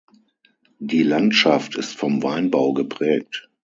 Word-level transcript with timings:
Die 0.79 1.03
Landschaft 1.03 1.75
ist 1.75 1.95
vom 1.95 2.23
Weinbau 2.23 2.73
geprägt. 2.73 3.51